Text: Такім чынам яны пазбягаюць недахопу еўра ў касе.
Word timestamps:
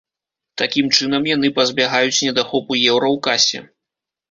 Такім 0.61 0.87
чынам 0.97 1.27
яны 1.35 1.51
пазбягаюць 1.59 2.23
недахопу 2.25 2.81
еўра 2.91 3.07
ў 3.15 3.23
касе. 3.31 3.65